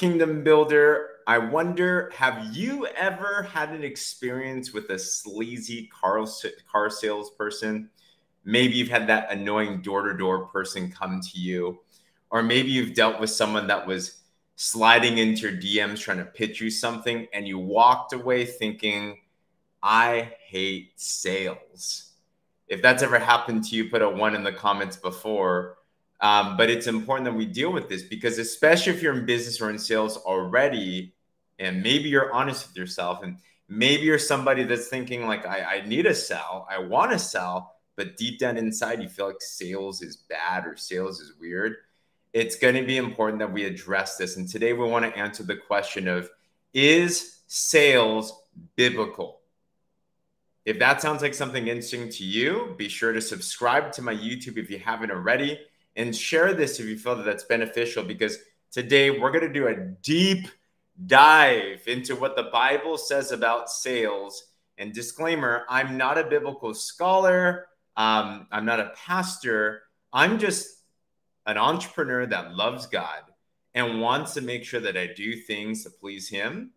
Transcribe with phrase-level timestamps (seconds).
[0.00, 1.08] Kingdom Builder.
[1.26, 6.24] I wonder, have you ever had an experience with a sleazy car,
[6.72, 7.90] car salesperson?
[8.42, 11.80] Maybe you've had that annoying door to door person come to you,
[12.30, 14.22] or maybe you've dealt with someone that was
[14.56, 19.18] sliding into your DMs trying to pitch you something, and you walked away thinking,
[19.82, 22.14] I hate sales.
[22.68, 25.76] If that's ever happened to you, put a one in the comments before.
[26.20, 29.60] Um, but it's important that we deal with this because, especially if you're in business
[29.60, 31.14] or in sales already,
[31.58, 35.86] and maybe you're honest with yourself, and maybe you're somebody that's thinking, like, I, I
[35.86, 40.02] need to sell, I want to sell, but deep down inside, you feel like sales
[40.02, 41.76] is bad or sales is weird.
[42.32, 44.36] It's going to be important that we address this.
[44.36, 46.28] And today, we want to answer the question of
[46.72, 48.42] is sales
[48.76, 49.40] biblical?
[50.64, 54.58] If that sounds like something interesting to you, be sure to subscribe to my YouTube
[54.58, 55.58] if you haven't already
[55.96, 58.38] and share this if you feel that that's beneficial because
[58.70, 60.48] today we're going to do a deep
[61.06, 64.44] dive into what the Bible says about sales.
[64.78, 70.84] And disclaimer I'm not a biblical scholar, um, I'm not a pastor, I'm just
[71.46, 73.22] an entrepreneur that loves God
[73.74, 76.72] and wants to make sure that I do things to please Him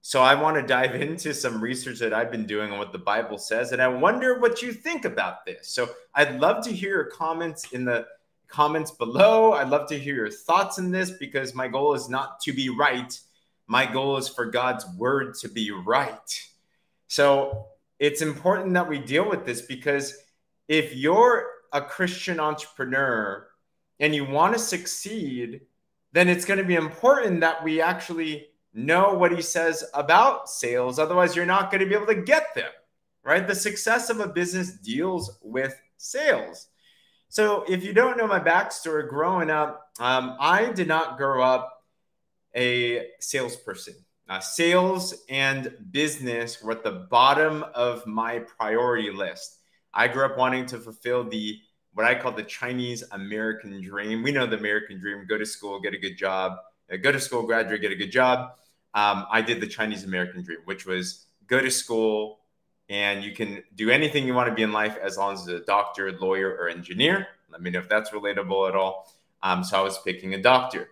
[0.00, 2.98] so I want to dive into some research that I've been doing on what the
[2.98, 5.68] Bible says, and I wonder what you think about this.
[5.68, 8.06] So I'd love to hear your comments in the
[8.48, 9.52] comments below.
[9.52, 12.68] I'd love to hear your thoughts in this because my goal is not to be
[12.68, 13.18] right.
[13.66, 16.48] My goal is for God's word to be right.
[17.06, 17.66] So
[17.98, 20.14] it's important that we deal with this because
[20.68, 23.46] if you're a Christian entrepreneur
[24.00, 25.62] and you want to succeed,
[26.12, 30.98] then it's going to be important that we actually know what he says about sales.
[30.98, 32.70] Otherwise, you're not going to be able to get them,
[33.22, 33.46] right?
[33.46, 36.68] The success of a business deals with sales.
[37.28, 41.84] So, if you don't know my backstory growing up, um, I did not grow up
[42.56, 43.94] a salesperson.
[44.28, 49.56] Uh, sales and business were at the bottom of my priority list.
[49.92, 51.58] I grew up wanting to fulfill the
[51.94, 54.22] what I call the Chinese American dream.
[54.22, 56.56] We know the American dream: go to school, get a good job,
[56.92, 58.52] uh, go to school, graduate, get a good job
[58.94, 62.40] um, I did the Chinese American dream, which was go to school
[62.88, 65.62] and you can do anything you want to be in life as long as it's
[65.62, 67.28] a doctor, lawyer, or engineer.
[67.50, 69.12] Let me know if that's relatable at all.
[69.42, 70.88] Um, so I was picking a doctor.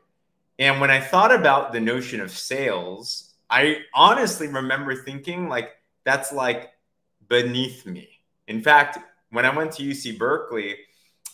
[0.58, 5.70] And when I thought about the notion of sales, I honestly remember thinking like
[6.04, 6.70] that's like
[7.28, 8.08] beneath me.
[8.48, 8.98] In fact,
[9.30, 10.76] when I went to UC Berkeley,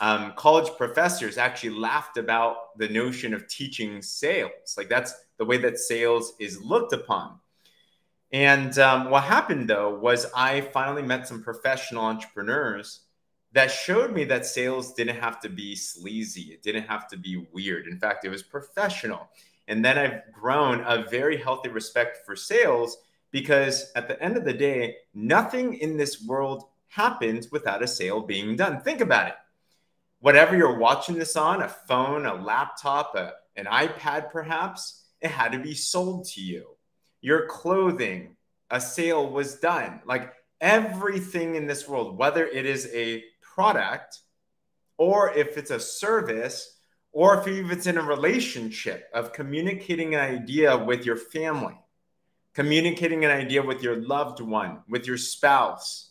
[0.00, 4.74] um, college professors actually laughed about the notion of teaching sales.
[4.76, 7.38] Like that's the way that sales is looked upon.
[8.32, 13.00] And um, what happened though was I finally met some professional entrepreneurs
[13.52, 17.46] that showed me that sales didn't have to be sleazy, it didn't have to be
[17.52, 17.86] weird.
[17.86, 19.28] In fact, it was professional.
[19.68, 22.96] And then I've grown a very healthy respect for sales
[23.30, 28.20] because at the end of the day, nothing in this world happens without a sale
[28.20, 28.80] being done.
[28.80, 29.34] Think about it
[30.22, 35.50] whatever you're watching this on a phone, a laptop, a, an iPad, perhaps it had
[35.50, 36.71] to be sold to you.
[37.22, 38.36] Your clothing,
[38.70, 40.00] a sale was done.
[40.04, 44.18] Like everything in this world, whether it is a product
[44.98, 46.78] or if it's a service
[47.12, 51.78] or if it's in a relationship of communicating an idea with your family,
[52.54, 56.10] communicating an idea with your loved one, with your spouse.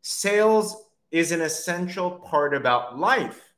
[0.00, 0.76] Sales
[1.10, 3.52] is an essential part about life.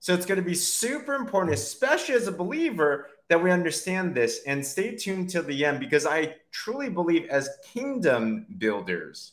[0.00, 4.42] So it's going to be super important, especially as a believer, that we understand this
[4.46, 9.32] and stay tuned till the end because I truly believe as kingdom builders,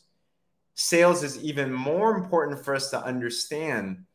[0.72, 4.06] sales is even more important for us to understand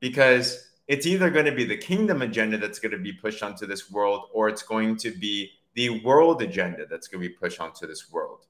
[0.00, 3.66] because it's either going to be the kingdom agenda that's going to be pushed onto
[3.66, 7.60] this world or it's going to be the world agenda that's going to be pushed
[7.60, 8.46] onto this world.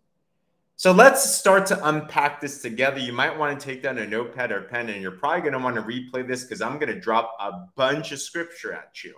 [0.77, 3.01] So let's start to unpack this together.
[3.01, 5.59] You might want to take down a notepad or pen, and you're probably going to
[5.59, 9.17] want to replay this because I'm going to drop a bunch of scripture at you.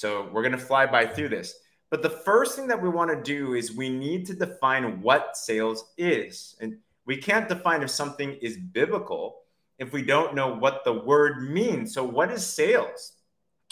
[0.00, 1.56] So we're going to fly by through this.
[1.90, 5.36] But the first thing that we want to do is we need to define what
[5.36, 6.56] sales is.
[6.58, 9.42] And we can't define if something is biblical
[9.78, 11.92] if we don't know what the word means.
[11.92, 13.12] So, what is sales?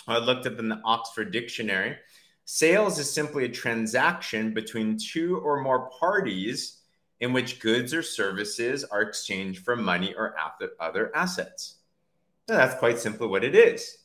[0.06, 1.96] I looked up in the Oxford Dictionary.
[2.44, 6.82] Sales is simply a transaction between two or more parties
[7.20, 10.34] in which goods or services are exchanged for money or
[10.78, 11.76] other assets.
[12.48, 13.96] Now, that's quite simply what it is.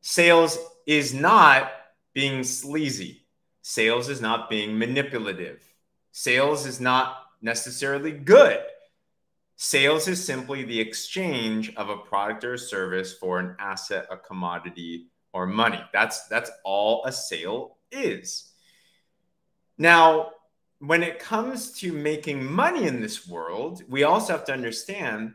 [0.00, 1.70] Sales is not
[2.14, 3.26] being sleazy.
[3.62, 5.62] Sales is not being manipulative.
[6.12, 8.60] Sales is not necessarily good.
[9.56, 14.16] Sales is simply the exchange of a product or a service for an asset, a
[14.16, 15.82] commodity, or money.
[15.92, 18.52] That's that's all a sale is.
[19.78, 20.30] Now,
[20.78, 25.34] when it comes to making money in this world, we also have to understand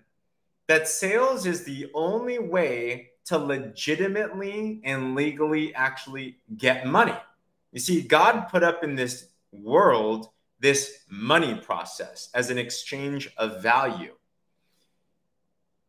[0.68, 7.16] that sales is the only way to legitimately and legally actually get money.
[7.72, 10.30] You see, God put up in this world
[10.60, 14.14] this money process as an exchange of value.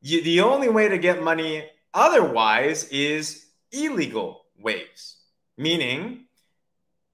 [0.00, 5.16] You, the only way to get money otherwise is illegal ways,
[5.56, 6.24] meaning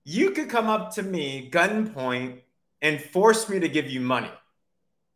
[0.05, 2.41] you could come up to me gunpoint
[2.81, 4.31] and force me to give you money.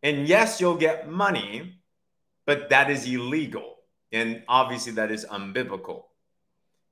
[0.02, 1.76] And yes, you'll get money,
[2.44, 3.71] but that is illegal.
[4.12, 6.04] And obviously, that is unbiblical.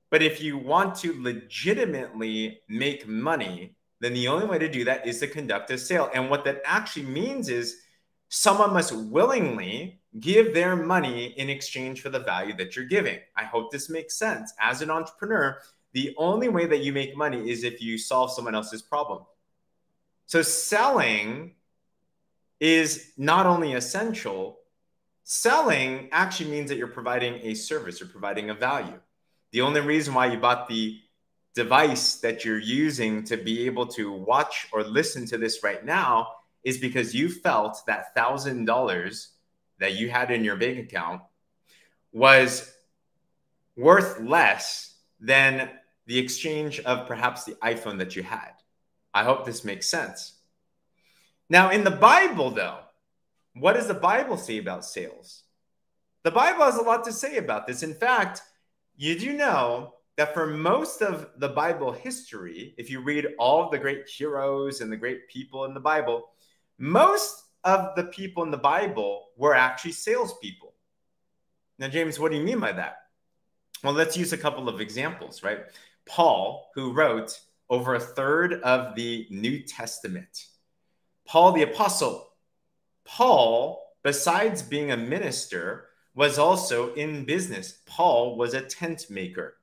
[0.09, 5.07] But if you want to legitimately make money, then the only way to do that
[5.07, 6.09] is to conduct a sale.
[6.13, 7.77] And what that actually means is
[8.29, 13.19] someone must willingly give their money in exchange for the value that you're giving.
[13.37, 14.53] I hope this makes sense.
[14.59, 15.57] As an entrepreneur,
[15.93, 19.23] the only way that you make money is if you solve someone else's problem.
[20.25, 21.55] So selling
[22.59, 24.59] is not only essential,
[25.31, 28.99] selling actually means that you're providing a service, you're providing a value.
[29.53, 30.99] The only reason why you bought the
[31.55, 36.33] device that you're using to be able to watch or listen to this right now
[36.65, 39.29] is because you felt that thousand dollars
[39.79, 41.21] that you had in your bank account
[42.11, 42.69] was
[43.77, 45.69] worth less than
[46.07, 48.51] the exchange of perhaps the iPhone that you had.
[49.13, 50.33] I hope this makes sense.
[51.49, 52.79] Now, in the Bible, though,
[53.55, 55.43] what does the Bible say about sales?
[56.23, 57.83] The Bible has a lot to say about this.
[57.83, 58.41] In fact,
[58.95, 63.71] you do know that for most of the Bible history, if you read all of
[63.71, 66.29] the great heroes and the great people in the Bible,
[66.77, 70.73] most of the people in the Bible were actually salespeople.
[71.79, 72.97] Now, James, what do you mean by that?
[73.83, 75.61] Well, let's use a couple of examples, right?
[76.05, 77.39] Paul, who wrote
[77.69, 80.47] over a third of the New Testament,
[81.25, 82.30] Paul the Apostle.
[83.17, 87.79] Paul, besides being a minister, was also in business.
[87.85, 89.57] Paul was a tent maker.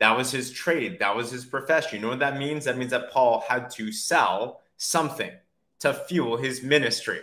[0.00, 0.98] That was his trade.
[0.98, 1.96] That was his profession.
[1.96, 2.64] You know what that means?
[2.64, 5.30] That means that Paul had to sell something
[5.80, 7.20] to fuel his ministry.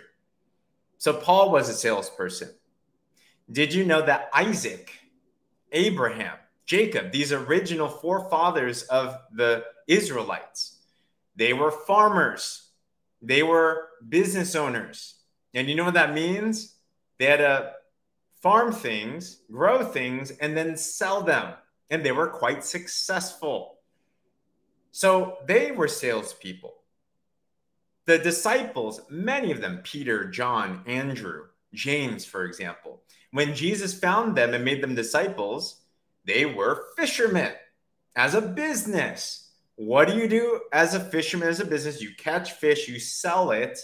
[0.98, 2.50] So Paul was a salesperson.
[3.50, 4.92] Did you know that Isaac,
[5.72, 10.78] Abraham, Jacob, these original forefathers of the Israelites,
[11.34, 12.70] they were farmers,
[13.20, 15.16] they were business owners.
[15.56, 16.76] And you know what that means?
[17.18, 17.72] They had to
[18.40, 21.54] farm things, grow things, and then sell them
[21.90, 23.78] and they were quite successful.
[24.92, 26.74] So they were salespeople.
[28.06, 34.54] The disciples, many of them, Peter, John, Andrew, James, for example, when Jesus found them
[34.54, 35.82] and made them disciples,
[36.24, 37.52] they were fishermen
[38.14, 39.50] as a business.
[39.74, 42.00] What do you do as a fisherman, as a business?
[42.00, 43.78] You catch fish, you sell it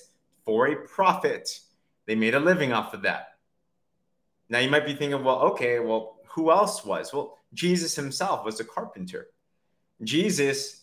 [0.45, 1.61] for a profit.
[2.07, 3.29] They made a living off of that.
[4.49, 7.13] Now you might be thinking, well, okay, well, who else was?
[7.13, 9.29] Well, Jesus himself was a carpenter.
[10.03, 10.83] Jesus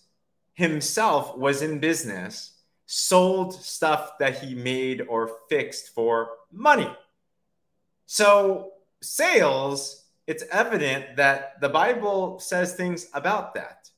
[0.54, 2.54] himself was in business,
[2.86, 6.90] sold stuff that he made or fixed for money.
[8.06, 8.72] So,
[9.02, 13.90] sales, it's evident that the Bible says things about that.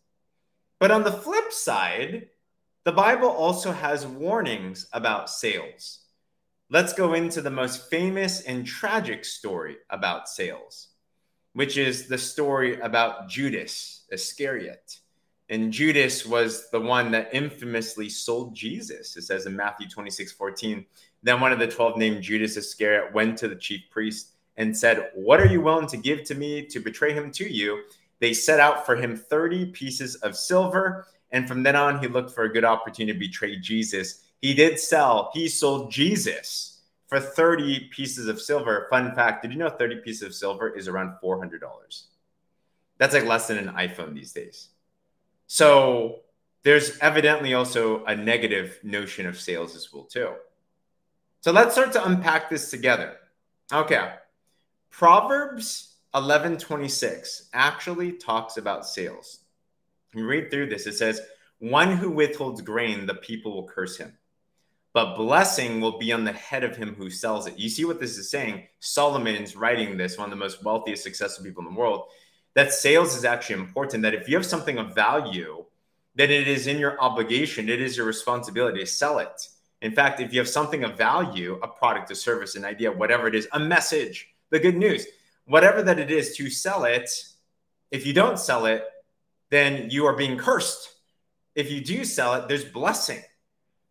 [0.79, 2.27] But on the flip side,
[2.83, 5.99] the Bible also has warnings about sales.
[6.69, 10.91] Let's go into the most famous and tragic story about sales
[11.53, 14.97] which is the story about Judas Iscariot.
[15.49, 19.17] And Judas was the one that infamously sold Jesus.
[19.17, 20.85] It says in Matthew 26 14.
[21.23, 25.11] Then one of the 12 named Judas Iscariot went to the chief priest and said,
[25.13, 27.83] What are you willing to give to me to betray him to you?
[28.19, 31.07] They set out for him 30 pieces of silver.
[31.31, 34.23] And from then on, he looked for a good opportunity to betray Jesus.
[34.41, 38.87] He did sell, he sold Jesus for 30 pieces of silver.
[38.89, 41.59] Fun fact did you know 30 pieces of silver is around $400?
[42.97, 44.69] That's like less than an iPhone these days.
[45.47, 46.21] So
[46.63, 50.33] there's evidently also a negative notion of sales as well, too.
[51.41, 53.17] So let's start to unpack this together.
[53.73, 54.13] Okay.
[54.89, 59.40] Proverbs 11:26 actually talks about sales.
[60.13, 61.21] Read through this, it says,
[61.59, 64.17] One who withholds grain, the people will curse him
[64.93, 67.57] but blessing will be on the head of him who sells it.
[67.57, 68.67] You see what this is saying?
[68.79, 72.07] Solomon is writing this, one of the most wealthiest, successful people in the world,
[72.55, 74.03] that sales is actually important.
[74.03, 75.63] That if you have something of value,
[76.15, 79.47] then it is in your obligation, it is your responsibility to sell it.
[79.81, 83.27] In fact, if you have something of value, a product, a service, an idea, whatever
[83.27, 85.07] it is, a message, the good news,
[85.45, 87.09] whatever that it is, to sell it
[87.91, 88.83] If you don't sell it,
[89.51, 90.89] then you are being cursed.
[91.53, 93.21] If you do sell it, there's blessing.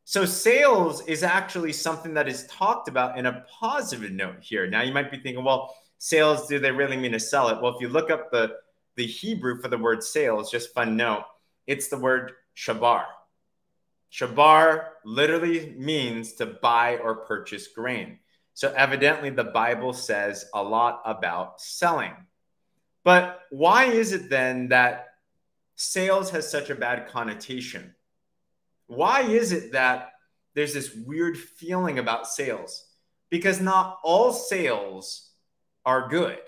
[0.05, 4.67] So sales is actually something that is talked about in a positive note here.
[4.67, 7.62] Now you might be thinking, well, sales, do they really mean to sell it?
[7.62, 8.57] Well, if you look up the,
[8.97, 11.25] the Hebrew for the word sales, just fun note,
[11.67, 13.05] it's the word shabar.
[14.11, 18.19] Shabar literally means to buy or purchase grain.
[18.55, 22.14] So evidently the Bible says a lot about selling.
[23.05, 25.10] But why is it then that
[25.81, 27.95] sales has such a bad connotation?
[28.87, 30.13] Why is it that
[30.55, 32.87] there's this weird feeling about sales?
[33.31, 35.31] Because not all sales
[35.87, 36.39] are good.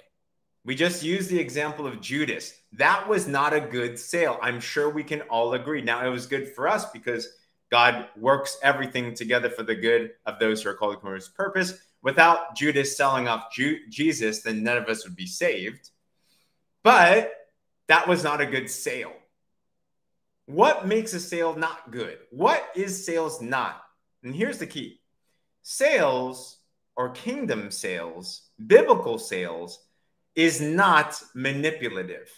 [0.65, 2.53] We just used the example of Judas.
[2.75, 4.39] That was not a good sale.
[4.43, 5.83] I'm sure we can all agree.
[5.83, 7.29] Now, it was good for us because
[7.71, 11.35] God works everything together for the good of those who are called according to his
[11.35, 11.79] purpose.
[12.03, 15.91] Without Judas selling off Ju- Jesus, then none of us would be saved.
[16.83, 17.33] But
[17.89, 19.13] that was not a good sale.
[20.47, 22.19] What makes a sale not good?
[22.31, 23.83] What is sales not?
[24.23, 25.01] And here's the key
[25.63, 26.59] sales
[26.97, 29.87] or kingdom sales, biblical sales,
[30.35, 32.31] is not manipulative,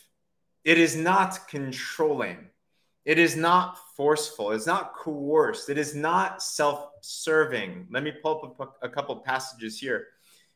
[0.64, 2.48] it is not controlling,
[3.04, 7.86] it is not forceful, it's not coerced, it is not self serving.
[7.90, 10.08] Let me pull up a, couple passages here.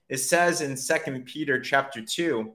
[0.09, 2.53] It says in Second Peter chapter 2,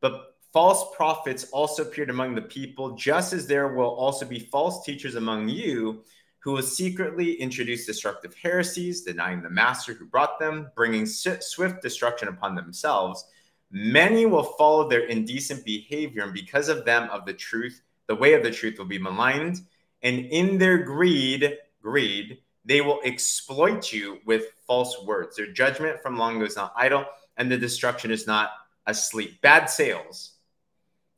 [0.00, 4.84] but false prophets also appeared among the people, just as there will also be false
[4.84, 6.02] teachers among you
[6.40, 12.28] who will secretly introduce destructive heresies, denying the master who brought them, bringing swift destruction
[12.28, 13.24] upon themselves.
[13.70, 18.34] Many will follow their indecent behavior, and because of them, of the truth, the way
[18.34, 19.60] of the truth will be maligned.
[20.02, 25.36] And in their greed, greed, they will exploit you with false words.
[25.36, 27.06] Their judgment from long ago is not idle,
[27.36, 28.50] and the destruction is not
[28.86, 29.40] asleep.
[29.42, 30.31] Bad sales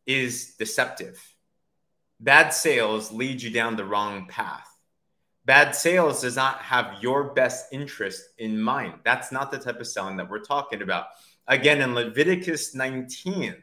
[0.06, 1.20] is deceptive.
[2.20, 4.68] Bad sales lead you down the wrong path.
[5.44, 8.94] Bad sales does not have your best interest in mind.
[9.04, 11.06] That's not the type of selling that we're talking about.
[11.46, 13.54] Again, in Leviticus 19,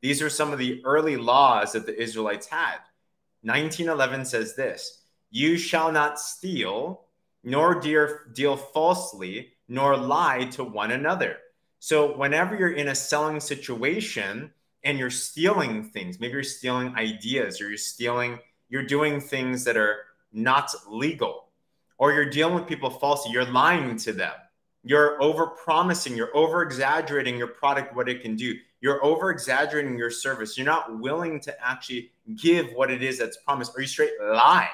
[0.00, 2.78] these are some of the early laws that the Israelites had.
[3.42, 7.04] 1911 says this You shall not steal,
[7.44, 11.36] nor deal, falsely, nor lie to one another.
[11.78, 14.52] So, whenever you're in a selling situation,
[14.84, 16.20] and you're stealing things.
[16.20, 19.98] Maybe you're stealing ideas or you're stealing, you're doing things that are
[20.32, 21.46] not legal,
[21.98, 23.32] or you're dealing with people falsely.
[23.32, 24.32] You're lying to them.
[24.84, 28.54] You're over promising, you're over exaggerating your product, what it can do.
[28.80, 30.56] You're over exaggerating your service.
[30.56, 34.70] You're not willing to actually give what it is that's promised, or you straight lie.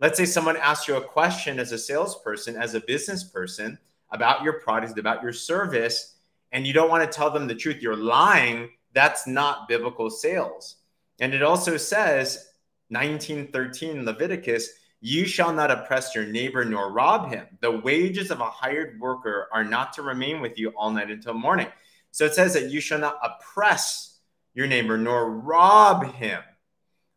[0.00, 3.78] Let's say someone asks you a question as a salesperson, as a business person
[4.10, 6.14] about your product, about your service,
[6.52, 7.82] and you don't want to tell them the truth.
[7.82, 10.76] You're lying that's not biblical sales.
[11.20, 12.48] And it also says,
[12.88, 14.70] 1913 Leviticus,
[15.00, 17.46] you shall not oppress your neighbor nor rob him.
[17.60, 21.34] The wages of a hired worker are not to remain with you all night until
[21.34, 21.68] morning.
[22.10, 24.18] So it says that you shall not oppress
[24.54, 26.40] your neighbor nor rob him.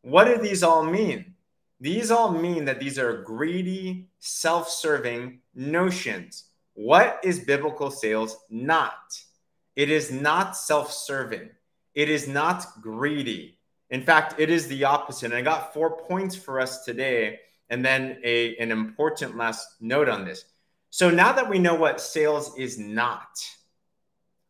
[0.02, 1.36] What do these all mean?
[1.80, 6.46] These all mean that these are greedy, self serving notions.
[6.74, 9.22] What is biblical sales not?
[9.76, 11.52] It is not self serving.
[11.98, 13.58] It is not greedy.
[13.90, 15.32] In fact, it is the opposite.
[15.32, 17.40] And I got four points for us today,
[17.72, 20.46] and then a, an important last note on this.
[20.92, 23.44] So now that we know what sales is not,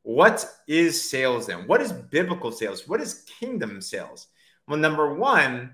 [0.04, 1.66] what is sales then?
[1.68, 2.86] What is biblical sales?
[2.86, 4.27] What is kingdom sales?
[4.68, 5.72] Well, number one,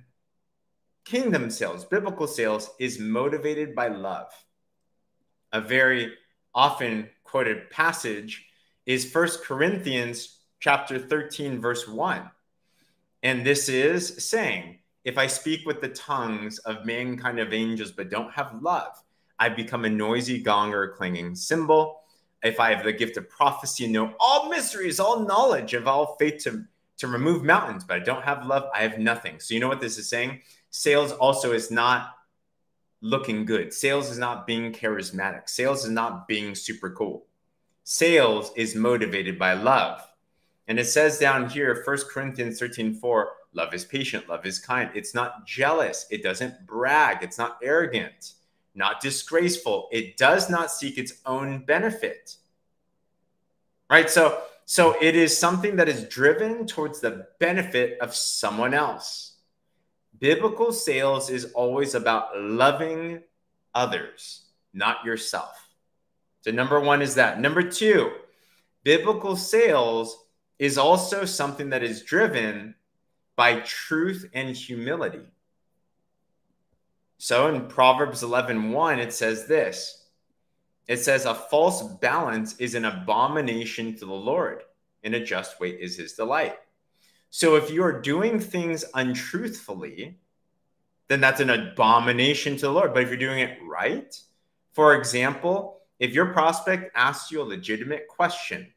[1.05, 4.31] kingdom sales, biblical sales is motivated by love.
[5.51, 6.13] A very
[6.53, 8.45] often quoted passage
[8.85, 12.21] is First Corinthians chapter 13, verse 1.
[13.21, 18.09] And this is saying, if I speak with the tongues of mankind of angels, but
[18.09, 18.93] don't have love,
[19.37, 21.99] I become a noisy gong or a clanging cymbal.
[22.43, 26.15] If I have the gift of prophecy and know all mysteries, all knowledge of all
[26.17, 26.63] faith to,
[26.99, 29.41] to remove mountains, but I don't have love, I have nothing.
[29.41, 30.43] So, you know what this is saying?
[30.69, 32.11] Sales also is not
[33.01, 33.73] looking good.
[33.73, 35.49] Sales is not being charismatic.
[35.49, 37.25] Sales is not being super cool.
[37.83, 39.99] Sales is motivated by love.
[40.67, 44.89] And it says down here, 1 Corinthians 13 4, love is patient, love is kind.
[44.93, 48.33] It's not jealous, it doesn't brag, it's not arrogant,
[48.75, 49.87] not disgraceful.
[49.91, 52.37] It does not seek its own benefit.
[53.89, 54.09] Right?
[54.09, 59.33] So, so it is something that is driven towards the benefit of someone else.
[60.19, 63.21] Biblical sales is always about loving
[63.75, 65.69] others, not yourself.
[66.41, 67.39] So, number one is that.
[67.39, 68.11] Number two,
[68.83, 70.25] biblical sales
[70.59, 72.75] is also something that is driven
[73.35, 75.25] by truth and humility.
[77.17, 80.03] So in Proverbs 11 1, it says this
[80.87, 84.63] it says, A false balance is an abomination to the Lord,
[85.03, 86.57] and a just weight is his delight.
[87.29, 90.19] So if you are doing things untruthfully,
[91.07, 92.93] then that's an abomination to the Lord.
[92.93, 94.15] But if you're doing it right,
[94.73, 98.73] for example, if your prospect asks you a legitimate question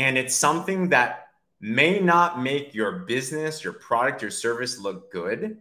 [0.00, 1.28] and it's something that
[1.60, 5.58] may not make your business, your product, your service look good,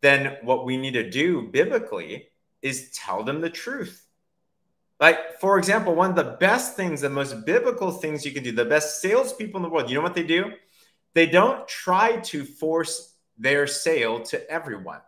[0.00, 2.26] then what we need to do biblically
[2.60, 4.04] is tell them the truth.
[4.98, 8.50] Like, for example, one of the best things, the most biblical things you can do,
[8.50, 10.54] the best salespeople in the world, you know what they do?
[11.14, 15.02] They don't try to force their sale to everyone.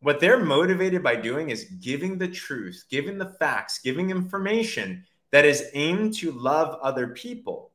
[0.00, 5.44] What they're motivated by doing is giving the truth, giving the facts, giving information that
[5.44, 7.70] is aimed to love other people.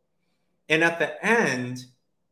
[0.70, 1.86] And at the end,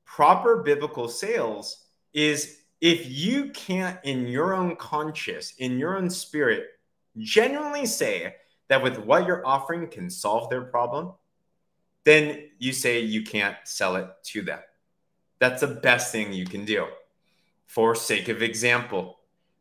[0.06, 6.66] proper biblical sales is if you can't, in your own conscious, in your own spirit,
[7.18, 8.36] genuinely say
[8.68, 11.14] that with what you're offering can solve their problem,
[12.04, 14.60] then you say you can't sell it to them.
[15.40, 16.88] That's the best thing you can do.
[17.68, 19.20] For sake of example,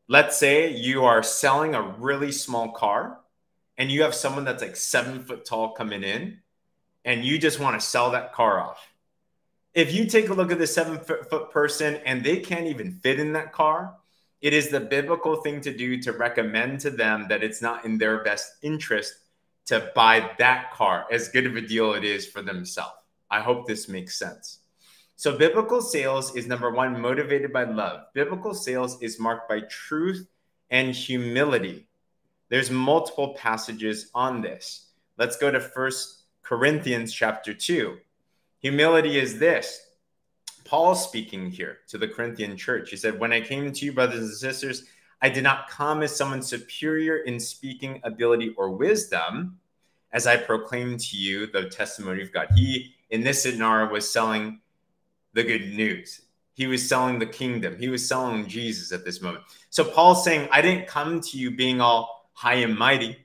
[0.09, 3.19] let's say you are selling a really small car
[3.82, 6.38] and you have someone that's like seven foot tall coming in
[7.04, 8.78] and you just want to sell that car off.
[9.74, 13.18] If you take a look at the seven foot person and they can't even fit
[13.18, 13.96] in that car,
[14.40, 17.98] it is the biblical thing to do to recommend to them that it's not in
[17.98, 19.14] their best interest
[19.66, 22.94] to buy that car, as good of a deal it is for themselves.
[23.32, 24.60] I hope this makes sense.
[25.16, 28.02] So, biblical sales is number one, motivated by love.
[28.14, 30.24] Biblical sales is marked by truth
[30.70, 31.88] and humility.
[32.52, 34.88] There's multiple passages on this.
[35.16, 37.97] Let's go to First Corinthians chapter 2.
[38.59, 39.80] Humility is this.
[40.66, 42.90] Paul speaking here to the Corinthian church.
[42.90, 44.85] He said, When I came to you, brothers and sisters,
[45.23, 49.58] I did not come as someone superior in speaking ability or wisdom,
[50.12, 52.49] as I proclaimed to you the testimony of God.
[52.54, 54.60] He, in this scenario, was selling
[55.32, 56.21] the good news.
[56.52, 57.78] He was selling the kingdom.
[57.78, 59.45] He was selling Jesus at this moment.
[59.71, 63.18] So Paul's saying, I didn't come to you being all high and mighty.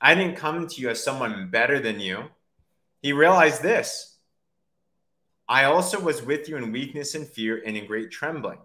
[0.00, 2.24] I didn't come to you as someone better than you.
[3.00, 4.16] He realized this
[5.48, 8.58] I also was with you in weakness and fear and in great trembling.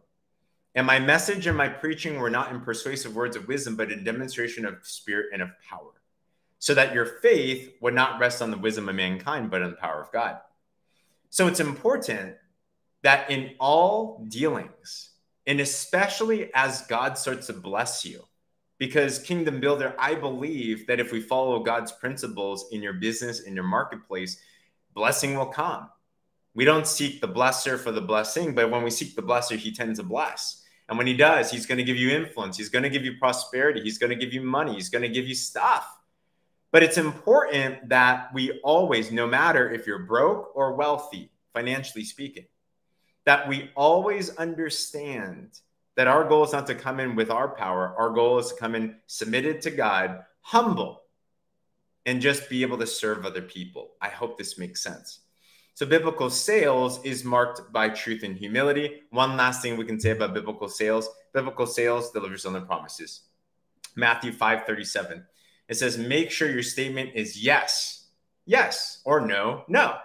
[0.75, 4.03] And my message and my preaching were not in persuasive words of wisdom, but in
[4.03, 6.01] demonstration of spirit and of power,
[6.59, 9.77] so that your faith would not rest on the wisdom of mankind, but on the
[9.77, 10.37] power of God.
[11.31, 12.35] So it's important
[13.01, 15.09] that in all dealings,
[15.45, 18.23] and especially as God starts to bless you,
[18.79, 23.53] because Kingdom Builder, I believe that if we follow God's principles in your business, in
[23.53, 24.41] your marketplace,
[24.95, 25.89] blessing will come.
[26.55, 29.71] We don't seek the blesser for the blessing, but when we seek the blesser, he
[29.71, 30.63] tends to bless.
[30.87, 32.57] And when he does, he's going to give you influence.
[32.57, 33.81] He's going to give you prosperity.
[33.81, 34.73] He's going to give you money.
[34.73, 35.85] He's going to give you stuff.
[36.71, 42.45] But it's important that we always, no matter if you're broke or wealthy, financially speaking,
[43.25, 45.59] that we always understand
[45.99, 47.93] that our goal is not to come in with our power.
[47.97, 51.01] Our goal is to come in submitted to God, humble,
[52.05, 53.89] and just be able to serve other people.
[53.99, 55.19] I hope this makes sense.
[55.73, 59.01] So, biblical sales is marked by truth and humility.
[59.09, 63.23] One last thing we can say about biblical sales biblical sales delivers on the promises.
[63.97, 65.25] Matthew 5 37.
[65.67, 68.07] It says, Make sure your statement is yes,
[68.45, 69.97] yes, or no, no.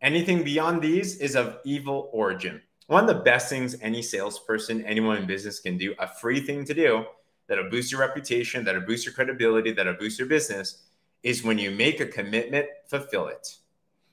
[0.00, 2.62] Anything beyond these is of evil origin.
[2.86, 6.64] One of the best things any salesperson, anyone in business can do, a free thing
[6.66, 7.04] to do
[7.48, 10.82] that'll boost your reputation, that'll boost your credibility, that'll boost your business,
[11.22, 13.56] is when you make a commitment, fulfill it.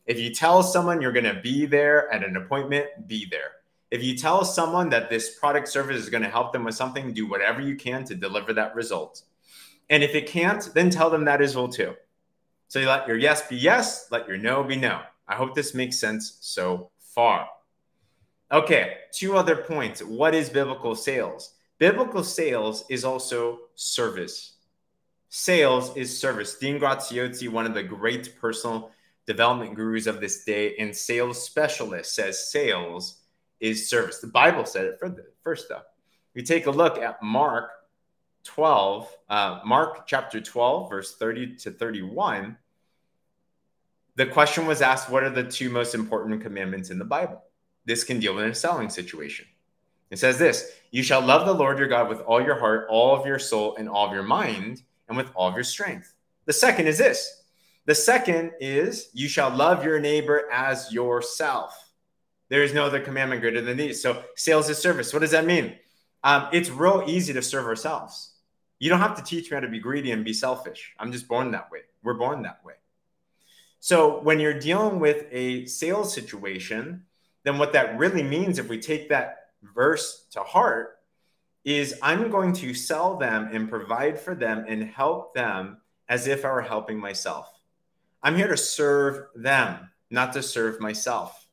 [0.05, 3.51] If you tell someone you're going to be there at an appointment, be there.
[3.91, 7.13] If you tell someone that this product service is going to help them with something,
[7.13, 9.21] do whatever you can to deliver that result.
[9.89, 11.93] And if it can't, then tell them that as well too.
[12.69, 15.01] So you let your yes be yes, let your no be no.
[15.27, 17.47] I hope this makes sense so far.
[18.53, 20.01] Okay, two other points.
[20.03, 21.55] What is biblical sales?
[21.79, 24.57] Biblical sales is also service.
[25.29, 26.55] Sales is service.
[26.59, 28.91] Dean Graziosi, one of the great personal
[29.25, 33.21] development gurus of this day and sales specialist, says sales
[33.59, 34.19] is service.
[34.19, 34.99] The Bible said it
[35.41, 35.81] first, though.
[36.35, 37.71] You take a look at Mark
[38.43, 42.57] 12, uh, Mark chapter 12, verse 30 to 31
[44.15, 47.41] the question was asked what are the two most important commandments in the Bible?
[47.85, 49.45] This can deal with a selling situation.
[50.09, 53.15] It says this You shall love the Lord your God with all your heart, all
[53.15, 56.13] of your soul, and all of your mind, and with all of your strength.
[56.45, 57.43] The second is this
[57.85, 61.91] The second is you shall love your neighbor as yourself.
[62.49, 64.01] There is no other commandment greater than these.
[64.01, 65.11] So sales is service.
[65.11, 65.75] What does that mean?
[66.23, 68.35] Um, it's real easy to serve ourselves.
[68.79, 70.93] You don't have to teach me how to be greedy and be selfish.
[70.99, 71.79] I'm just born that way.
[72.03, 72.73] We're born that way.
[73.79, 77.05] So when you're dealing with a sales situation,
[77.43, 80.99] then what that really means, if we take that verse to heart,
[81.63, 85.77] is I'm going to sell them and provide for them and help them
[86.09, 87.47] as if I were helping myself.
[88.21, 91.47] I'm here to serve them, not to serve myself.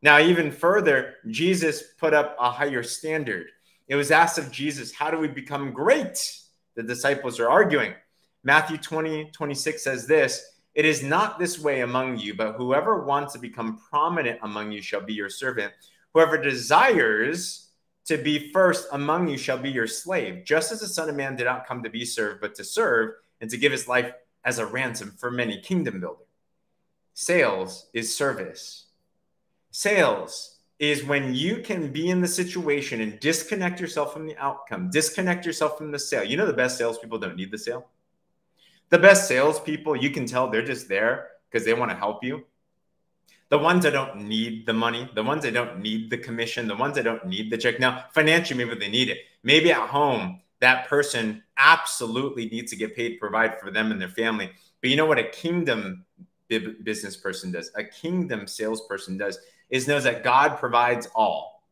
[0.00, 3.46] Now, even further, Jesus put up a higher standard.
[3.86, 6.40] It was asked of Jesus, How do we become great?
[6.74, 7.94] The disciples are arguing.
[8.42, 13.34] Matthew 20, 26 says this It is not this way among you, but whoever wants
[13.34, 15.72] to become prominent among you shall be your servant.
[16.14, 17.68] Whoever desires
[18.06, 21.36] to be first among you shall be your slave, just as the Son of Man
[21.36, 24.12] did not come to be served, but to serve and to give his life
[24.44, 26.26] as a ransom for many kingdom building.
[27.14, 28.86] Sales is service.
[29.70, 34.90] Sales is when you can be in the situation and disconnect yourself from the outcome,
[34.90, 36.24] disconnect yourself from the sale.
[36.24, 37.86] You know, the best salespeople don't need the sale.
[38.92, 42.44] The best salespeople, you can tell they're just there because they want to help you.
[43.48, 46.76] The ones that don't need the money, the ones that don't need the commission, the
[46.76, 47.80] ones that don't need the check.
[47.80, 49.20] Now, financially, maybe they need it.
[49.42, 53.98] Maybe at home, that person absolutely needs to get paid, to provide for them and
[53.98, 54.50] their family.
[54.82, 56.04] But you know what a kingdom
[56.48, 59.38] business person does, a kingdom salesperson does,
[59.70, 61.64] is knows that God provides all.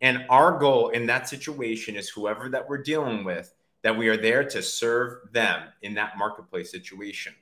[0.00, 3.54] And our goal in that situation is whoever that we're dealing with,
[3.86, 7.32] that we are there to serve them in that marketplace situation,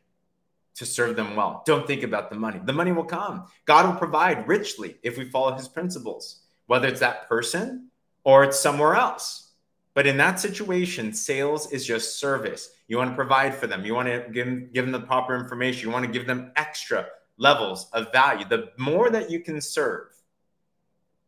[0.75, 1.63] to serve them well.
[1.65, 2.61] Don't think about the money.
[2.63, 3.47] The money will come.
[3.65, 7.89] God will provide richly if we follow his principles, whether it's that person
[8.25, 9.53] or it's somewhere else.
[9.95, 12.73] But in that situation, sales is just service.
[12.89, 13.83] You want to provide for them.
[13.87, 15.89] You want to give, give them the proper information.
[15.89, 17.07] You want to give them extra
[17.39, 18.45] levels of value.
[18.47, 20.09] The more that you can serve,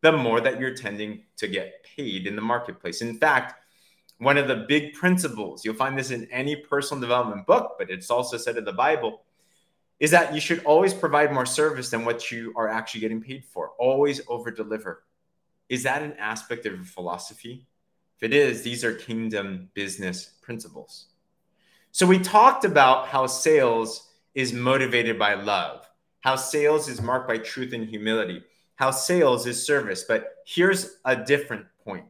[0.02, 3.00] the more that you're tending to get paid in the marketplace.
[3.00, 3.62] In fact,
[4.18, 8.10] one of the big principles, you'll find this in any personal development book, but it's
[8.10, 9.22] also said in the Bible,
[10.00, 13.44] is that you should always provide more service than what you are actually getting paid
[13.44, 13.70] for.
[13.78, 15.04] Always over deliver.
[15.68, 17.66] Is that an aspect of your philosophy?
[18.16, 21.06] If it is, these are kingdom business principles.
[21.92, 25.88] So we talked about how sales is motivated by love,
[26.20, 28.42] how sales is marked by truth and humility,
[28.76, 30.04] how sales is service.
[30.04, 32.04] But here's a different point.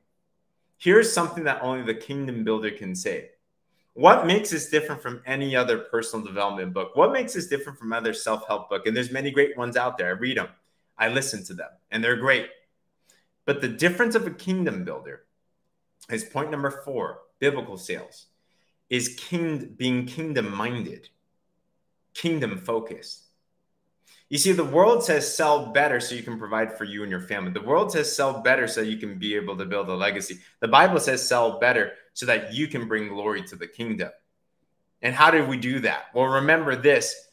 [0.79, 3.31] Here's something that only the kingdom builder can say.
[3.95, 6.95] What makes us different from any other personal development book?
[6.95, 8.87] What makes us different from other self-help book?
[8.87, 10.09] And there's many great ones out there.
[10.09, 10.49] I read them.
[10.99, 12.49] I listen to them and they're great.
[13.45, 15.25] But the difference of a kingdom builder
[16.11, 18.27] is point number four biblical sales
[18.89, 21.09] is king, being kingdom minded,
[22.15, 23.26] kingdom focused.
[24.29, 27.21] You see, the world says sell better so you can provide for you and your
[27.21, 27.53] family.
[27.53, 30.41] The world says sell better so you can be able to build a legacy.
[30.61, 34.11] The Bible says sell better so that you can bring glory to the kingdom.
[35.01, 36.07] And how did we do that?
[36.13, 37.29] Well, remember this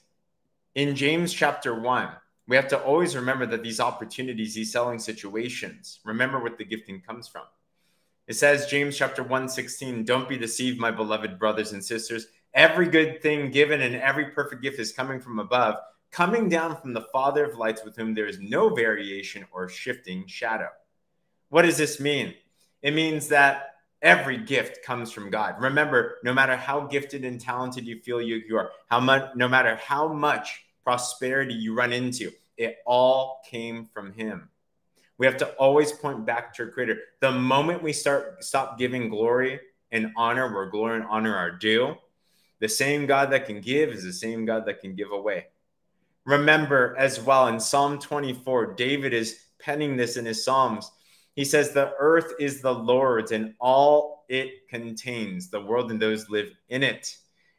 [0.76, 2.10] in James chapter 1,
[2.48, 7.02] we have to always remember that these opportunities, these selling situations, remember what the gifting
[7.02, 7.44] comes from.
[8.28, 12.28] It says, James chapter 1 16, don't be deceived, my beloved brothers and sisters.
[12.54, 15.76] Every good thing given and every perfect gift is coming from above,
[16.14, 20.26] coming down from the Father of lights, with whom there is no variation or shifting
[20.28, 20.70] shadow.
[21.50, 22.36] What does this mean?
[22.84, 25.56] It means that every gift comes from God.
[25.60, 29.48] Remember, no matter how gifted and talented you feel you, you are, how much, no
[29.48, 34.50] matter how much prosperity you run into, it all came from Him.
[35.18, 36.98] We have to always point back to our creator.
[37.22, 39.60] The moment we start stop giving glory
[39.92, 41.96] and honor where glory and honor are due,
[42.60, 45.48] the same God that can give is the same God that can give away.
[46.26, 50.90] Remember as well in Psalm 24, David is penning this in his Psalms.
[51.36, 56.30] He says, The earth is the Lord's and all it contains, the world and those
[56.30, 57.16] live in it.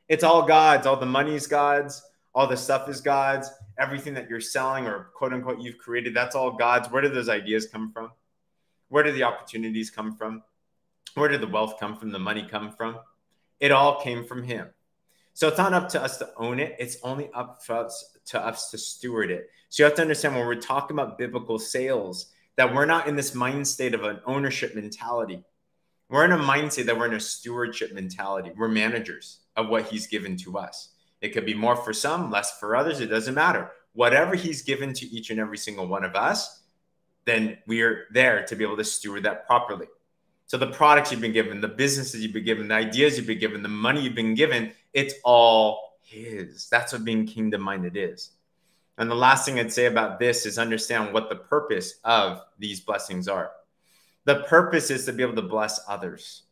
[0.08, 0.86] It's all God's.
[0.86, 2.02] All the money's God's.
[2.34, 6.34] All the stuff is God's everything that you're selling or quote unquote you've created, that's
[6.34, 6.88] all God's.
[6.90, 8.10] Where do those ideas come from?
[8.88, 10.42] Where do the opportunities come from?
[11.14, 12.10] Where did the wealth come from?
[12.10, 12.98] The money come from?
[13.60, 14.68] It all came from Him.
[15.32, 16.76] So it's not up to us to own it.
[16.78, 19.48] It's only up for us to us to steward it.
[19.68, 23.16] So you have to understand when we're talking about biblical sales, that we're not in
[23.16, 25.42] this mind state of an ownership mentality.
[26.08, 28.52] We're in a mindset that we're in a stewardship mentality.
[28.56, 30.90] We're managers of what He's given to us.
[31.24, 33.00] It could be more for some, less for others.
[33.00, 33.70] It doesn't matter.
[33.94, 36.60] Whatever he's given to each and every single one of us,
[37.24, 39.86] then we are there to be able to steward that properly.
[40.46, 43.38] So the products you've been given, the businesses you've been given, the ideas you've been
[43.38, 46.68] given, the money you've been given, it's all His.
[46.68, 48.30] That's what being kingdom minded is.
[48.98, 52.80] And the last thing I'd say about this is understand what the purpose of these
[52.80, 53.50] blessings are.
[54.24, 56.42] The purpose is to be able to bless others.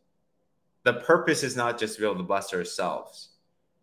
[0.84, 3.28] The purpose is not just to be able to bless ourselves.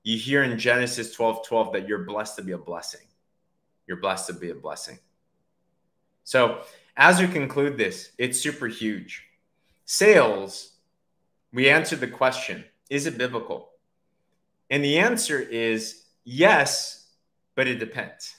[0.03, 3.05] You hear in Genesis 12 12 that you're blessed to be a blessing.
[3.88, 4.99] You're blessed to be a blessing.
[6.23, 6.62] So,
[6.97, 9.23] as we conclude this, it's super huge.
[9.86, 10.73] Sales,
[11.53, 13.68] we answered the question is it biblical?
[14.69, 17.08] And the answer is yes,
[17.55, 18.36] but it depends.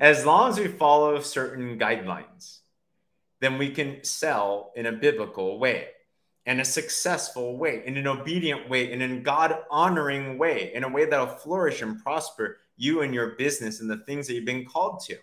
[0.00, 2.60] As long as we follow certain guidelines,
[3.40, 5.88] then we can sell in a biblical way,
[6.46, 10.88] in a successful way, in an obedient way, in a God honoring way, in a
[10.88, 14.64] way that'll flourish and prosper you and your business and the things that you've been
[14.64, 15.16] called to,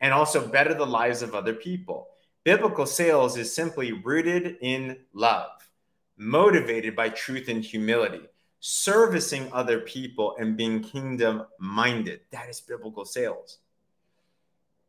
[0.00, 2.08] and also better the lives of other people.
[2.44, 5.50] Biblical sales is simply rooted in love,
[6.18, 8.28] motivated by truth and humility
[8.68, 12.18] servicing other people and being kingdom minded.
[12.32, 13.58] That is biblical sales.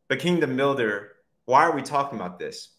[0.08, 1.12] But kingdom builder,
[1.44, 2.70] why are we talking about this?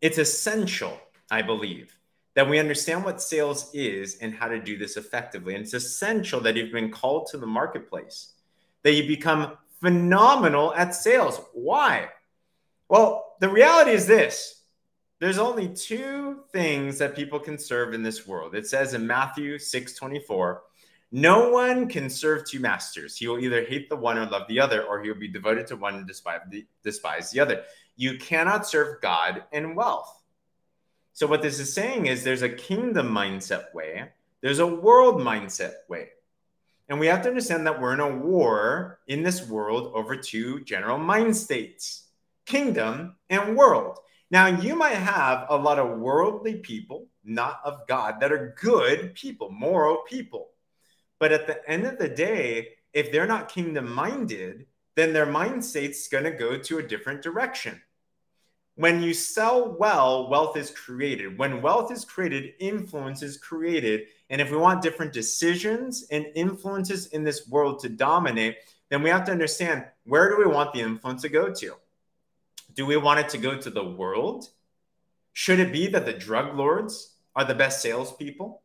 [0.00, 0.98] It's essential,
[1.30, 1.96] I believe,
[2.34, 5.54] that we understand what sales is and how to do this effectively.
[5.54, 8.32] And it's essential that you've been called to the marketplace,
[8.82, 11.40] that you become phenomenal at sales.
[11.52, 12.08] Why?
[12.88, 14.57] Well, the reality is this
[15.20, 18.54] there's only two things that people can serve in this world.
[18.54, 20.62] It says in Matthew 6 24,
[21.10, 23.16] no one can serve two masters.
[23.16, 25.66] He will either hate the one or love the other, or he will be devoted
[25.68, 27.62] to one and despise the, despise the other.
[27.96, 30.22] You cannot serve God and wealth.
[31.14, 34.04] So, what this is saying is there's a kingdom mindset way,
[34.40, 36.10] there's a world mindset way.
[36.90, 40.60] And we have to understand that we're in a war in this world over two
[40.60, 42.04] general mind states
[42.46, 43.98] kingdom and world.
[44.30, 49.14] Now, you might have a lot of worldly people, not of God, that are good
[49.14, 50.50] people, moral people.
[51.18, 55.64] But at the end of the day, if they're not kingdom minded, then their mind
[55.64, 57.80] state's going to go to a different direction.
[58.74, 61.38] When you sell well, wealth is created.
[61.38, 64.06] When wealth is created, influence is created.
[64.30, 68.56] And if we want different decisions and influences in this world to dominate,
[68.88, 71.74] then we have to understand where do we want the influence to go to?
[72.78, 74.50] Do we want it to go to the world?
[75.32, 78.62] Should it be that the drug lords are the best salespeople?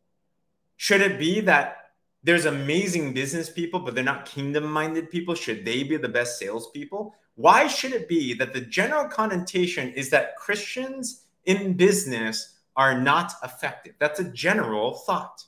[0.76, 1.90] Should it be that
[2.22, 5.34] there's amazing business people, but they're not kingdom minded people?
[5.34, 7.12] Should they be the best salespeople?
[7.34, 13.32] Why should it be that the general connotation is that Christians in business are not
[13.42, 13.96] effective?
[13.98, 15.42] That's a general thought.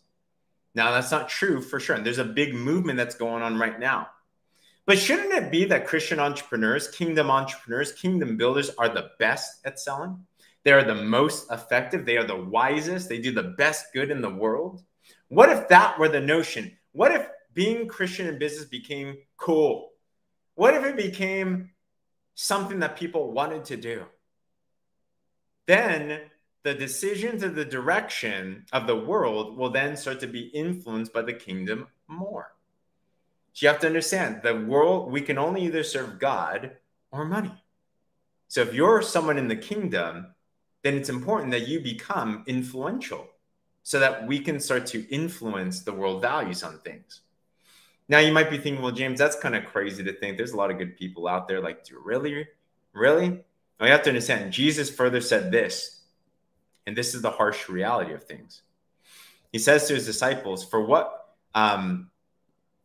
[0.75, 1.95] Now, that's not true for sure.
[1.95, 4.09] And there's a big movement that's going on right now.
[4.87, 9.81] But shouldn't it be that Christian entrepreneurs, kingdom entrepreneurs, kingdom builders are the best at
[9.81, 10.25] selling?
[10.63, 12.07] They are the most effective.
[12.07, 13.09] They are the wisest.
[13.09, 14.83] They do the best good in the world.
[15.29, 16.77] What if that were the notion?
[16.93, 19.91] What if being Christian in business became cool?
[20.55, 21.71] What if it became
[22.35, 24.05] something that people wanted to do?
[25.67, 26.21] Then
[26.63, 31.23] the decisions of the direction of the world will then start to be influenced by
[31.23, 32.56] the kingdom more.
[33.63, 36.73] You have to understand the world, we can only either serve God
[37.11, 37.53] or money.
[38.49, 40.35] So if you're someone in the kingdom,
[40.83, 43.29] then it's important that you become influential
[43.83, 47.23] so that we can start to influence the world values on things.
[48.09, 50.37] Now you might be thinking, well, James, that's kind of crazy to think.
[50.37, 51.61] There's a lot of good people out there.
[51.61, 52.47] Like, do you really,
[52.93, 53.29] really?
[53.29, 54.53] Now you have to understand.
[54.53, 56.03] Jesus further said this,
[56.87, 58.63] and this is the harsh reality of things.
[59.53, 62.11] He says to his disciples, "For what um,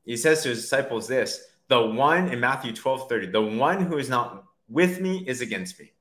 [0.05, 3.97] he says to his disciples this the one in Matthew 12 30, the one who
[3.97, 5.93] is not with me is against me.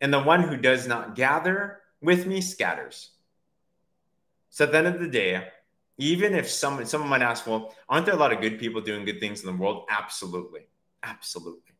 [0.00, 3.10] And the one who does not gather with me scatters.
[4.48, 5.46] So at the end of the day,
[5.98, 9.04] even if someone someone might ask, well, aren't there a lot of good people doing
[9.04, 9.84] good things in the world?
[9.90, 10.66] Absolutely.
[11.02, 11.74] Absolutely.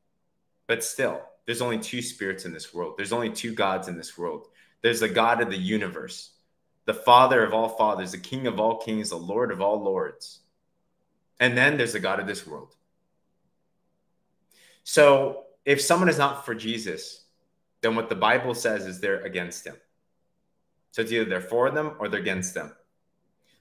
[0.66, 2.94] But still, there's only two spirits in this world.
[2.96, 4.46] There's only two gods in this world.
[4.82, 6.30] There's the God of the universe,
[6.84, 10.40] the Father of all fathers, the King of all kings, the Lord of all lords.
[11.40, 12.76] And then there's the God of this world.
[14.84, 17.24] So if someone is not for Jesus,
[17.80, 19.76] then what the Bible says is they're against him.
[20.92, 22.72] So it's either they're for them or they're against them.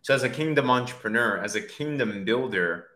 [0.02, 2.88] So as a kingdom entrepreneur, as a kingdom builder,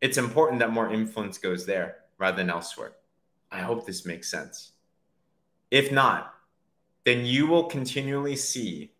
[0.00, 2.92] it's important that more influence goes there rather than elsewhere.
[3.50, 4.72] I hope this makes sense.
[5.70, 6.34] If not,
[7.04, 8.92] then you will continually see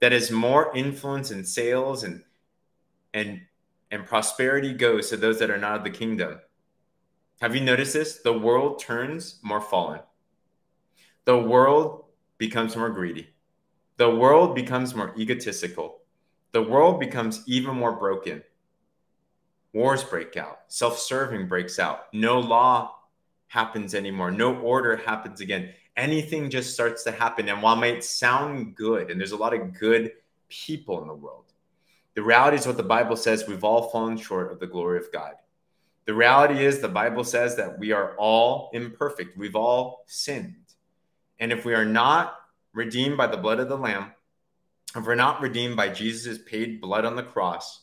[0.00, 2.24] that as more influence and sales and
[3.14, 3.42] and
[3.92, 6.40] and prosperity goes to those that are not of the kingdom.
[7.40, 8.18] Have you noticed this?
[8.18, 10.00] The world turns more fallen.
[11.26, 12.06] The world
[12.38, 13.28] becomes more greedy.
[13.98, 16.00] The world becomes more egotistical.
[16.52, 18.42] the world becomes even more broken.
[19.72, 22.94] Wars break out, self serving breaks out, no law
[23.48, 25.72] happens anymore, no order happens again.
[25.96, 27.48] Anything just starts to happen.
[27.48, 30.12] And while it might sound good, and there's a lot of good
[30.48, 31.51] people in the world,
[32.14, 35.10] the reality is what the Bible says we've all fallen short of the glory of
[35.12, 35.34] God.
[36.04, 40.56] The reality is the Bible says that we are all imperfect, we've all sinned.
[41.38, 42.36] And if we are not
[42.72, 44.12] redeemed by the blood of the Lamb,
[44.94, 47.82] if we're not redeemed by Jesus' paid blood on the cross,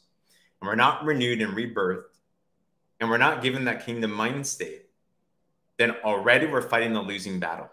[0.62, 2.04] and we're not renewed and rebirthed,
[3.00, 4.86] and we're not given that kingdom mind state,
[5.78, 7.70] then already we're fighting the losing battle.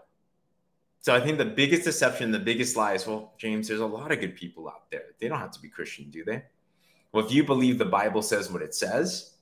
[1.07, 4.11] So I think the biggest deception, the biggest lie is, well, James, there's a lot
[4.11, 5.03] of good people out there.
[5.17, 6.43] They don't have to be Christian, do they?
[7.13, 9.35] Well, if you believe the Bible says what it says,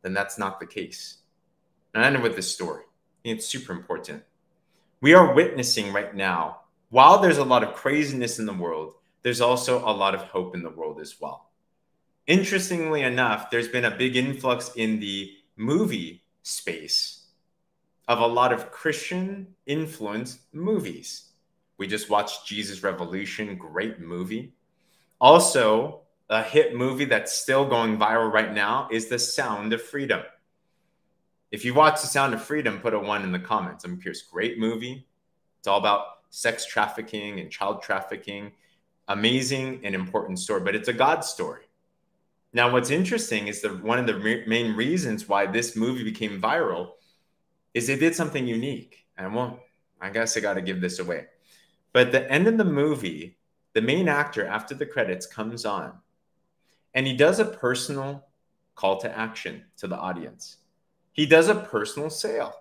[0.00, 1.18] then that's not the case.
[1.92, 2.84] And I end with this story.
[3.22, 4.22] It's super important.
[5.02, 9.42] We are witnessing right now, while there's a lot of craziness in the world, there's
[9.42, 11.50] also a lot of hope in the world as well.
[12.28, 17.19] Interestingly enough, there's been a big influx in the movie space
[18.10, 21.30] of a lot of Christian influenced movies.
[21.78, 24.52] We just watched Jesus Revolution, great movie.
[25.20, 30.22] Also, a hit movie that's still going viral right now is The Sound of Freedom.
[31.52, 33.84] If you watch The Sound of Freedom, put a one in the comments.
[33.84, 34.22] I'm curious.
[34.22, 35.06] Great movie.
[35.60, 38.50] It's all about sex trafficking and child trafficking
[39.06, 41.62] amazing and important story, but it's a God story.
[42.52, 46.94] Now, what's interesting is that one of the main reasons why this movie became viral
[47.74, 49.06] is it did something unique.
[49.16, 49.60] And well,
[50.00, 51.26] I guess I got to give this away.
[51.92, 53.38] But at the end of the movie,
[53.74, 55.92] the main actor, after the credits, comes on
[56.94, 58.26] and he does a personal
[58.74, 60.58] call to action to the audience.
[61.12, 62.54] He does a personal sale.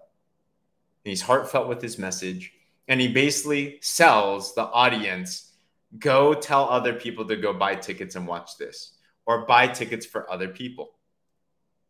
[1.03, 2.53] He's heartfelt with his message
[2.87, 5.53] and he basically sells the audience
[5.97, 10.29] go tell other people to go buy tickets and watch this or buy tickets for
[10.31, 10.91] other people.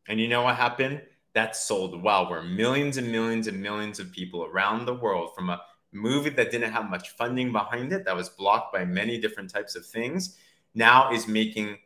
[0.07, 1.01] And you know what happened?
[1.33, 5.49] That sold well, where millions and millions and millions of people around the world from
[5.49, 5.61] a
[5.91, 9.75] movie that didn't have much funding behind it, that was blocked by many different types
[9.75, 10.37] of things,
[10.73, 11.77] now is making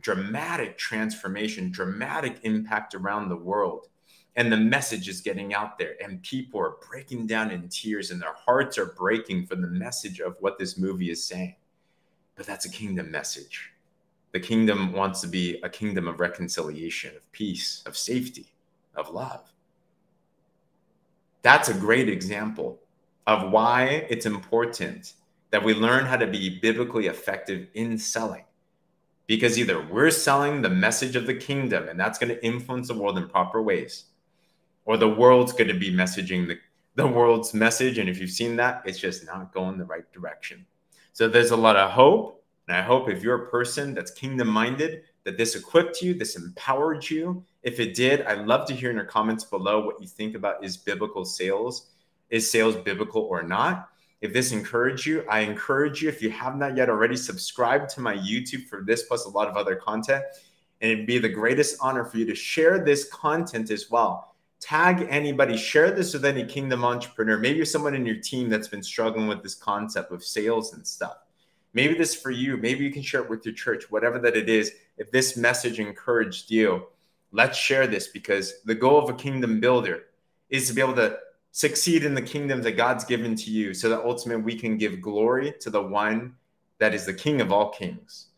[0.00, 3.88] dramatic transformation, dramatic impact around the world.
[4.36, 8.20] And the message is getting out there and people are breaking down in tears and
[8.20, 11.56] their hearts are breaking for the message of what this movie is saying.
[12.34, 13.72] But that's a kingdom message.
[14.32, 18.52] The kingdom wants to be a kingdom of reconciliation of peace of safety
[18.96, 19.52] of love
[21.42, 22.80] that's a great example
[23.26, 25.14] of why it's important
[25.50, 28.44] that we learn how to be biblically effective in selling
[29.26, 32.94] because either we're selling the message of the kingdom and that's going to influence the
[32.94, 34.06] world in proper ways
[34.86, 36.58] or the world's going to be messaging the,
[36.94, 37.98] the world's message.
[37.98, 40.64] And if you've seen that, it's just not going the right direction.
[41.12, 42.44] So there's a lot of hope.
[42.68, 46.36] And I hope if you're a person that's kingdom minded, that this equipped you, this
[46.36, 47.44] empowered you.
[47.62, 50.64] If it did, I'd love to hear in your comments below what you think about
[50.64, 51.90] is biblical sales.
[52.30, 53.90] Is sales biblical or not?
[54.22, 58.00] If this encouraged you, I encourage you, if you have not yet already, subscribe to
[58.00, 60.24] my YouTube for this plus a lot of other content.
[60.80, 65.06] And it'd be the greatest honor for you to share this content as well tag
[65.10, 67.38] anybody, share this with any kingdom entrepreneur.
[67.38, 71.18] Maybe someone in your team that's been struggling with this concept of sales and stuff.
[71.76, 72.56] Maybe this for you.
[72.56, 74.72] Maybe you can share it with your church, whatever that it is.
[74.96, 76.86] If this message encouraged you,
[77.32, 80.04] let's share this because the goal of a kingdom builder
[80.48, 81.18] is to be able to
[81.52, 85.02] succeed in the kingdom that God's given to you so that ultimately we can give
[85.02, 86.36] glory to the one
[86.78, 88.28] that is the king of all kings,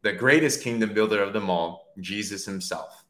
[0.00, 3.04] the greatest kingdom builder of them all, Jesus himself.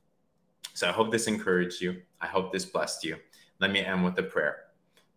[0.75, 2.03] So I hope this encouraged you.
[2.21, 3.17] I hope this blessed you.
[3.61, 4.68] Let me end with a prayer.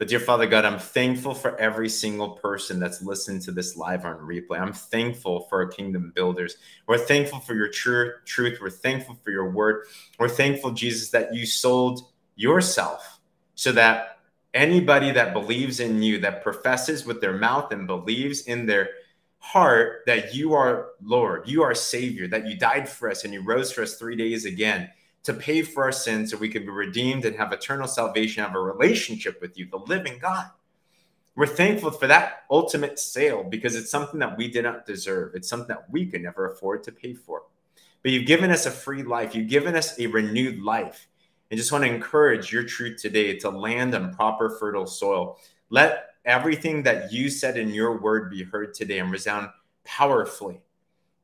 [0.02, 4.04] But dear Father God, I'm thankful for every single person that's listened to this live
[4.04, 4.60] on replay.
[4.60, 6.56] I'm thankful for our kingdom builders.
[6.88, 8.58] We're thankful for your true truth.
[8.60, 9.86] We're thankful for your word.
[10.18, 13.20] We're thankful, Jesus, that you sold yourself
[13.54, 14.18] so that
[14.56, 18.90] anybody that believes in you, that professes with their mouth and believes in their
[19.38, 23.44] heart that you are Lord, you are Savior, that you died for us and you
[23.44, 24.90] rose for us three days again
[25.24, 28.56] to pay for our sins so we could be redeemed and have eternal salvation, have
[28.56, 30.50] a relationship with you, the living God.
[31.36, 35.34] We're thankful for that ultimate sale because it's something that we did not deserve.
[35.36, 37.44] It's something that we could never afford to pay for.
[38.04, 41.08] But you've given us a free life, you've given us a renewed life.
[41.50, 45.38] And just want to encourage your truth today to land on proper, fertile soil.
[45.70, 49.50] Let everything that you said in your word be heard today and resound
[49.84, 50.62] powerfully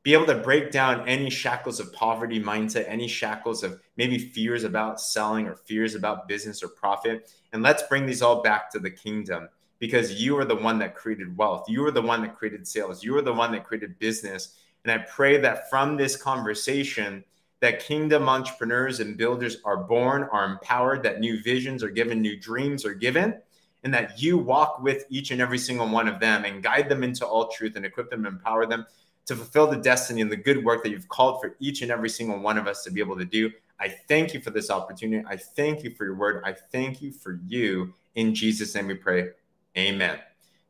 [0.02, 4.64] be able to break down any shackles of poverty mindset, any shackles of maybe fears
[4.64, 7.32] about selling or fears about business or profit.
[7.52, 10.94] And let's bring these all back to the kingdom because you are the one that
[10.94, 11.68] created wealth.
[11.68, 13.02] You are the one that created sales.
[13.02, 14.56] You are the one that created business.
[14.84, 17.24] And I pray that from this conversation,
[17.60, 22.38] that kingdom entrepreneurs and builders are born, are empowered, that new visions are given, new
[22.38, 23.40] dreams are given,
[23.82, 27.02] and that you walk with each and every single one of them and guide them
[27.02, 28.86] into all truth and equip them empower them
[29.28, 32.08] to fulfill the destiny and the good work that you've called for each and every
[32.08, 33.50] single one of us to be able to do.
[33.78, 35.22] I thank you for this opportunity.
[35.28, 36.42] I thank you for your word.
[36.46, 37.92] I thank you for you.
[38.14, 39.28] In Jesus' name we pray.
[39.76, 40.18] Amen.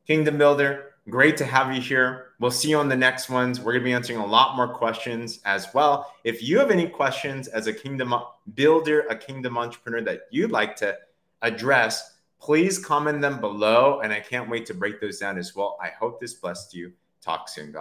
[0.09, 2.33] Kingdom Builder, great to have you here.
[2.41, 3.61] We'll see you on the next ones.
[3.61, 6.13] We're going to be answering a lot more questions as well.
[6.25, 8.13] If you have any questions as a kingdom
[8.55, 10.99] builder, a kingdom entrepreneur that you'd like to
[11.43, 14.01] address, please comment them below.
[14.01, 15.79] And I can't wait to break those down as well.
[15.81, 16.93] I hope this blessed you.
[17.23, 17.77] Talk soon, guys.